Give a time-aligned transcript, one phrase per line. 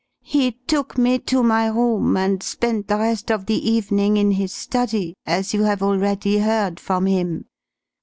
[0.23, 4.51] He took me to my room and spent the rest of the evening in his
[4.51, 7.45] study, as you have already heard from him.